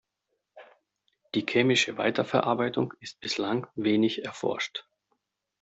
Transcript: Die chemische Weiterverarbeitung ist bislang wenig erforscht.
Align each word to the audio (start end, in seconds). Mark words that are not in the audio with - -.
Die 1.35 1.45
chemische 1.45 1.95
Weiterverarbeitung 1.99 2.91
ist 3.01 3.19
bislang 3.19 3.67
wenig 3.75 4.25
erforscht. 4.25 4.87